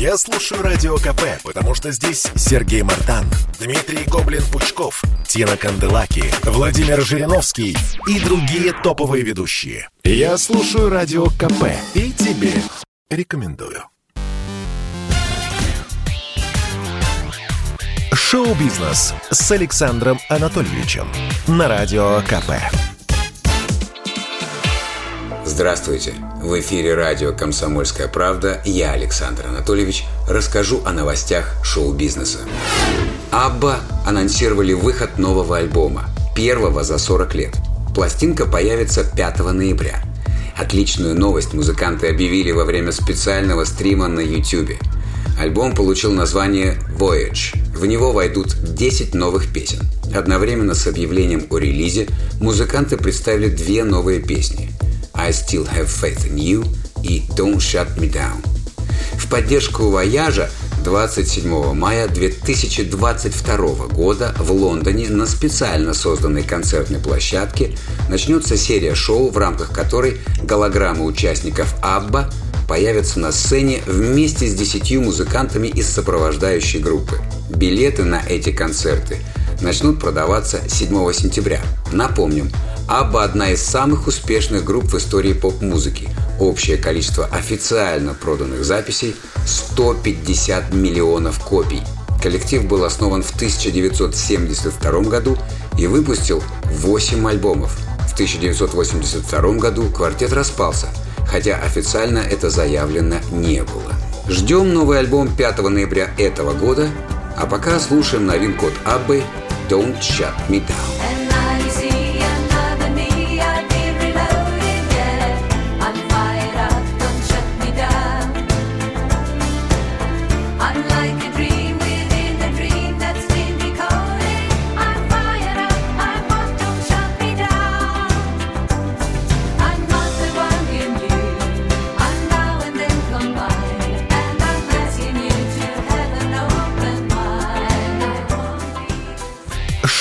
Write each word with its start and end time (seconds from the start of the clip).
Я 0.00 0.16
слушаю 0.16 0.62
Радио 0.62 0.96
КП, 0.96 1.42
потому 1.44 1.74
что 1.74 1.92
здесь 1.92 2.26
Сергей 2.34 2.80
Мартан, 2.80 3.26
Дмитрий 3.58 4.06
Гоблин-Пучков, 4.06 5.02
Тина 5.28 5.58
Канделаки, 5.58 6.24
Владимир 6.42 7.02
Жириновский 7.02 7.76
и 8.06 8.18
другие 8.20 8.72
топовые 8.72 9.22
ведущие. 9.22 9.90
Я 10.02 10.38
слушаю 10.38 10.88
Радио 10.88 11.26
КП 11.26 11.66
и 11.92 12.12
тебе 12.12 12.54
рекомендую. 13.10 13.84
Шоу-бизнес 18.14 19.12
с 19.30 19.50
Александром 19.50 20.18
Анатольевичем 20.30 21.08
на 21.46 21.68
Радио 21.68 22.22
КП. 22.22 22.52
Здравствуйте! 25.60 26.14
В 26.42 26.58
эфире 26.58 26.94
радио 26.94 27.34
«Комсомольская 27.34 28.08
правда» 28.08 28.62
я, 28.64 28.92
Александр 28.92 29.44
Анатольевич, 29.46 30.06
расскажу 30.26 30.80
о 30.86 30.92
новостях 30.94 31.54
шоу-бизнеса. 31.62 32.38
Абба 33.30 33.80
анонсировали 34.06 34.72
выход 34.72 35.18
нового 35.18 35.58
альбома, 35.58 36.06
первого 36.34 36.82
за 36.82 36.96
40 36.96 37.34
лет. 37.34 37.54
Пластинка 37.94 38.46
появится 38.46 39.04
5 39.04 39.40
ноября. 39.52 40.02
Отличную 40.56 41.14
новость 41.14 41.52
музыканты 41.52 42.08
объявили 42.08 42.52
во 42.52 42.64
время 42.64 42.90
специального 42.90 43.66
стрима 43.66 44.08
на 44.08 44.20
YouTube. 44.20 44.78
Альбом 45.38 45.74
получил 45.74 46.14
название 46.14 46.78
«Voyage». 46.98 47.58
В 47.76 47.84
него 47.84 48.12
войдут 48.12 48.56
10 48.62 49.14
новых 49.14 49.52
песен. 49.52 49.80
Одновременно 50.14 50.74
с 50.74 50.86
объявлением 50.86 51.46
о 51.50 51.58
релизе 51.58 52.06
музыканты 52.40 52.96
представили 52.96 53.50
две 53.50 53.84
новые 53.84 54.20
песни– 54.20 54.70
I 55.30 55.32
Still 55.32 55.64
Have 55.72 55.86
Faith 55.86 56.28
in 56.28 56.38
You 56.38 56.66
и 57.04 57.22
Don't 57.36 57.58
Shut 57.58 57.96
Me 57.96 58.12
Down. 58.12 58.44
В 59.16 59.28
поддержку 59.30 59.88
«Вояжа» 59.88 60.50
27 60.82 61.72
мая 61.72 62.08
2022 62.08 63.86
года 63.92 64.34
в 64.40 64.50
Лондоне 64.50 65.08
на 65.08 65.28
специально 65.28 65.94
созданной 65.94 66.42
концертной 66.42 66.98
площадке 66.98 67.76
начнется 68.08 68.56
серия 68.56 68.96
шоу, 68.96 69.30
в 69.30 69.38
рамках 69.38 69.70
которой 69.70 70.18
голограммы 70.42 71.04
участников 71.04 71.76
«Абба» 71.80 72.28
появятся 72.66 73.20
на 73.20 73.30
сцене 73.30 73.82
вместе 73.86 74.48
с 74.48 74.54
десятью 74.56 75.02
музыкантами 75.02 75.68
из 75.68 75.88
сопровождающей 75.88 76.80
группы. 76.80 77.20
Билеты 77.50 78.02
на 78.02 78.20
эти 78.28 78.50
концерты 78.50 79.18
начнут 79.60 80.00
продаваться 80.00 80.60
7 80.68 81.12
сентября. 81.12 81.60
Напомним, 81.92 82.50
Абба– 82.90 83.22
одна 83.22 83.52
из 83.52 83.62
самых 83.62 84.08
успешных 84.08 84.64
групп 84.64 84.86
в 84.86 84.98
истории 84.98 85.32
поп-музыки. 85.32 86.08
Общее 86.40 86.76
количество 86.76 87.24
официально 87.26 88.14
проданных 88.14 88.64
записей– 88.64 89.14
150 89.46 90.74
миллионов 90.74 91.38
копий. 91.38 91.82
Коллектив 92.20 92.64
был 92.66 92.82
основан 92.82 93.22
в 93.22 93.32
1972 93.32 95.02
году 95.02 95.38
и 95.78 95.86
выпустил 95.86 96.42
8 96.64 97.28
альбомов. 97.28 97.78
В 98.08 98.14
1982 98.14 99.52
году 99.52 99.88
квартет 99.90 100.32
распался, 100.32 100.88
хотя 101.28 101.58
официально 101.58 102.18
это 102.18 102.50
заявлено 102.50 103.18
не 103.30 103.62
было. 103.62 103.94
Ждем 104.28 104.74
новый 104.74 104.98
альбом 104.98 105.32
5 105.32 105.58
ноября 105.58 106.10
этого 106.18 106.54
года, 106.54 106.90
а 107.36 107.46
пока 107.46 107.78
слушаем 107.78 108.26
новинку 108.26 108.66
от 108.66 108.94
Аббы 108.94 109.22
«Don't 109.68 110.00
Shut 110.00 110.34
Me 110.48 110.60
Down». 110.66 110.99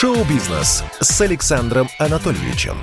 Шоу-бизнес 0.00 0.84
с 1.00 1.20
Александром 1.22 1.88
Анатольевичем. 1.98 2.78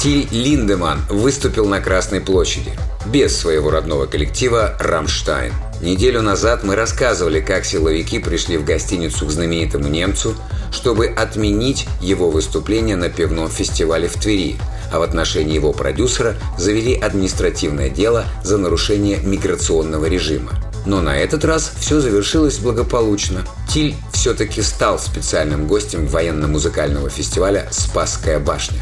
Тиль 0.00 0.28
Линдеман 0.30 1.00
выступил 1.08 1.66
на 1.66 1.80
Красной 1.80 2.20
площади 2.20 2.70
без 3.06 3.36
своего 3.36 3.72
родного 3.72 4.06
коллектива 4.06 4.76
«Рамштайн». 4.78 5.52
Неделю 5.80 6.22
назад 6.22 6.62
мы 6.62 6.76
рассказывали, 6.76 7.40
как 7.40 7.64
силовики 7.64 8.20
пришли 8.20 8.56
в 8.56 8.64
гостиницу 8.64 9.26
к 9.26 9.30
знаменитому 9.32 9.88
немцу, 9.88 10.36
чтобы 10.70 11.06
отменить 11.08 11.88
его 12.00 12.30
выступление 12.30 12.94
на 12.94 13.08
пивном 13.08 13.50
фестивале 13.50 14.06
в 14.06 14.14
Твери, 14.14 14.58
а 14.92 15.00
в 15.00 15.02
отношении 15.02 15.56
его 15.56 15.72
продюсера 15.72 16.36
завели 16.56 16.94
административное 16.94 17.90
дело 17.90 18.26
за 18.44 18.58
нарушение 18.58 19.18
миграционного 19.18 20.06
режима. 20.06 20.52
Но 20.86 21.00
на 21.00 21.16
этот 21.16 21.44
раз 21.44 21.72
все 21.78 22.00
завершилось 22.00 22.58
благополучно. 22.58 23.44
Тиль 23.68 23.94
все-таки 24.12 24.62
стал 24.62 24.98
специальным 24.98 25.66
гостем 25.66 26.06
военно-музыкального 26.06 27.10
фестиваля 27.10 27.68
«Спасская 27.70 28.38
башня». 28.38 28.80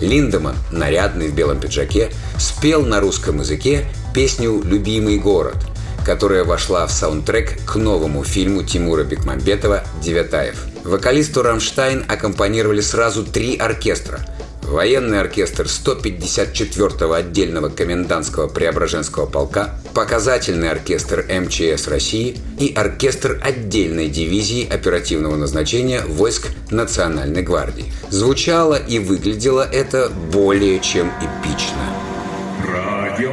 Линдеман, 0.00 0.56
нарядный 0.70 1.28
в 1.28 1.34
белом 1.34 1.60
пиджаке, 1.60 2.10
спел 2.38 2.84
на 2.84 3.00
русском 3.00 3.40
языке 3.40 3.86
песню 4.14 4.62
«Любимый 4.62 5.18
город», 5.18 5.56
которая 6.04 6.44
вошла 6.44 6.86
в 6.86 6.92
саундтрек 6.92 7.64
к 7.64 7.76
новому 7.76 8.24
фильму 8.24 8.62
Тимура 8.62 9.04
Бекмамбетова 9.04 9.84
«Девятаев». 10.02 10.66
Вокалисту 10.84 11.42
«Рамштайн» 11.42 12.04
аккомпанировали 12.08 12.80
сразу 12.80 13.24
три 13.24 13.56
оркестра– 13.56 14.24
военный 14.66 15.20
оркестр 15.20 15.64
154-го 15.64 17.12
отдельного 17.12 17.68
комендантского 17.68 18.48
Преображенского 18.48 19.26
полка, 19.26 19.78
показательный 19.94 20.70
оркестр 20.70 21.24
МЧС 21.28 21.88
России 21.88 22.36
и 22.58 22.72
оркестр 22.74 23.40
отдельной 23.42 24.08
дивизии 24.08 24.68
оперативного 24.68 25.36
назначения 25.36 26.02
войск 26.02 26.48
Национальной 26.70 27.42
гвардии. 27.42 27.92
Звучало 28.10 28.74
и 28.74 28.98
выглядело 28.98 29.62
это 29.62 30.10
более 30.32 30.80
чем 30.80 31.10
эпично. 31.20 31.94
Радио 32.66 33.32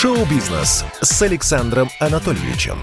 Шоу-бизнес 0.00 0.84
с 1.00 1.22
Александром 1.22 1.90
Анатольевичем. 1.98 2.78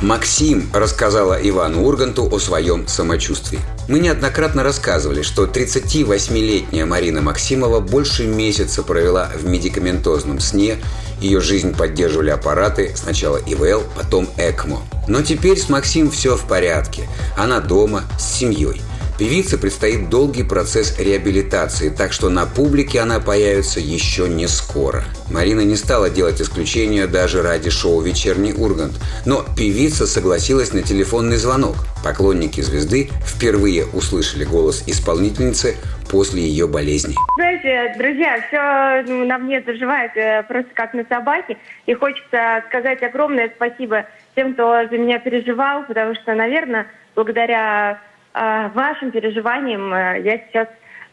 Максим 0.00 0.70
рассказала 0.72 1.34
Ивану 1.34 1.82
Урганту 1.84 2.26
о 2.34 2.38
своем 2.38 2.88
самочувствии. 2.88 3.58
Мы 3.90 3.98
неоднократно 3.98 4.62
рассказывали, 4.62 5.20
что 5.20 5.44
38-летняя 5.44 6.86
Марина 6.86 7.20
Максимова 7.20 7.80
больше 7.80 8.26
месяца 8.26 8.82
провела 8.82 9.28
в 9.38 9.44
медикаментозном 9.44 10.40
сне. 10.40 10.78
Ее 11.20 11.42
жизнь 11.42 11.76
поддерживали 11.76 12.30
аппараты, 12.30 12.94
сначала 12.96 13.36
ИВЛ, 13.36 13.82
потом 13.94 14.26
ЭКМО. 14.38 14.80
Но 15.06 15.20
теперь 15.20 15.58
с 15.58 15.68
Максим 15.68 16.10
все 16.10 16.38
в 16.38 16.48
порядке. 16.48 17.06
Она 17.36 17.60
дома, 17.60 18.04
с 18.18 18.24
семьей– 18.38 18.80
Певице 19.16 19.58
предстоит 19.58 20.10
долгий 20.10 20.42
процесс 20.42 20.98
реабилитации, 20.98 21.88
так 21.88 22.12
что 22.12 22.30
на 22.30 22.46
публике 22.46 22.98
она 22.98 23.20
появится 23.20 23.78
еще 23.78 24.28
не 24.28 24.48
скоро. 24.48 25.04
Марина 25.30 25.60
не 25.60 25.76
стала 25.76 26.10
делать 26.10 26.42
исключения 26.42 27.06
даже 27.06 27.40
ради 27.40 27.70
шоу 27.70 28.00
«Вечерний 28.00 28.52
Ургант», 28.52 28.94
но 29.24 29.44
певица 29.56 30.08
согласилась 30.08 30.72
на 30.72 30.82
телефонный 30.82 31.36
звонок. 31.36 31.76
Поклонники 32.02 32.60
звезды 32.60 33.08
впервые 33.24 33.86
услышали 33.86 34.44
голос 34.44 34.82
исполнительницы 34.88 35.76
после 36.10 36.42
ее 36.42 36.66
болезни. 36.66 37.14
Знаете, 37.36 37.94
друзья, 37.96 38.40
все 38.48 39.10
ну, 39.12 39.24
на 39.26 39.38
мне 39.38 39.62
заживает 39.62 40.16
э, 40.16 40.42
просто 40.42 40.70
как 40.74 40.92
на 40.92 41.04
собаке. 41.08 41.56
И 41.86 41.94
хочется 41.94 42.64
сказать 42.68 43.00
огромное 43.04 43.50
спасибо 43.54 44.06
тем, 44.34 44.54
кто 44.54 44.88
за 44.90 44.98
меня 44.98 45.20
переживал, 45.20 45.84
потому 45.84 46.16
что, 46.16 46.34
наверное, 46.34 46.88
благодаря 47.14 48.00
вашим 48.34 49.12
переживаниям 49.12 49.92
э, 49.94 50.20
я 50.22 50.38
сейчас 50.38 50.68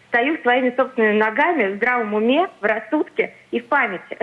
стою 0.09 0.37
своими 0.41 0.73
собственными 0.75 1.17
ногами 1.17 1.73
в 1.73 1.75
здравом 1.77 2.13
уме, 2.13 2.49
в 2.59 2.65
рассудке 2.65 3.33
и 3.51 3.59
в 3.59 3.65
памяти. 3.67 4.17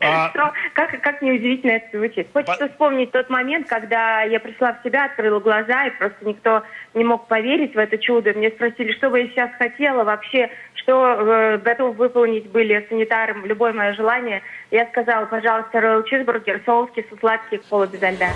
А... 0.00 0.30
Что, 0.30 0.52
как, 0.72 1.00
как 1.02 1.20
неудивительно 1.20 1.72
это 1.72 1.98
звучит. 1.98 2.28
Хочется 2.32 2.66
По... 2.66 2.68
вспомнить 2.68 3.10
тот 3.10 3.28
момент, 3.28 3.68
когда 3.68 4.22
я 4.22 4.38
пришла 4.38 4.74
в 4.74 4.82
себя, 4.84 5.06
открыла 5.06 5.40
глаза, 5.40 5.86
и 5.86 5.90
просто 5.98 6.24
никто 6.24 6.62
не 6.94 7.04
мог 7.04 7.26
поверить 7.26 7.74
в 7.74 7.78
это 7.78 7.98
чудо. 7.98 8.32
Мне 8.32 8.50
спросили, 8.50 8.92
что 8.92 9.10
бы 9.10 9.20
я 9.20 9.28
сейчас 9.28 9.50
хотела 9.58 10.04
вообще, 10.04 10.50
что 10.74 11.16
э, 11.18 11.58
готов 11.58 11.96
выполнить 11.96 12.48
были 12.50 12.86
санитаром, 12.88 13.44
любое 13.44 13.72
мое 13.72 13.92
желание. 13.94 14.42
Я 14.70 14.86
сказала, 14.86 15.26
пожалуйста, 15.26 15.80
роял 15.80 16.02
чизбургер, 16.04 16.62
соуски 16.64 17.04
со 17.10 17.16
сладких, 17.18 17.62
кола 17.68 17.86
без 17.86 18.00
льда. 18.00 18.28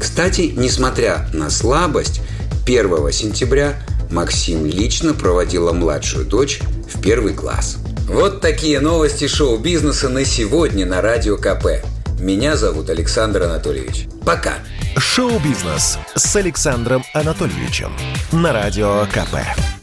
Кстати, 0.00 0.52
несмотря 0.56 1.26
на 1.34 1.50
слабость, 1.50 2.22
1 2.66 3.12
сентября 3.12 3.80
Максим 4.10 4.66
лично 4.66 5.14
проводила 5.14 5.72
младшую 5.72 6.26
дочь 6.26 6.58
в 6.92 7.00
первый 7.00 7.32
класс. 7.32 7.76
Вот 8.08 8.40
такие 8.40 8.80
новости 8.80 9.28
шоу-бизнеса 9.28 10.08
на 10.08 10.24
сегодня 10.24 10.84
на 10.84 11.00
Радио 11.00 11.36
КП. 11.36 11.84
Меня 12.18 12.56
зовут 12.56 12.90
Александр 12.90 13.44
Анатольевич. 13.44 14.08
Пока. 14.24 14.54
Шоу-бизнес 14.96 15.98
с 16.16 16.34
Александром 16.34 17.04
Анатольевичем 17.14 17.92
на 18.32 18.52
Радио 18.52 19.06
КП. 19.12 19.75